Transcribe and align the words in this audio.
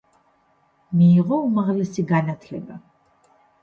მიიღო 1.03 1.41
უმაღლესი 1.51 2.09
განათლება. 2.17 2.85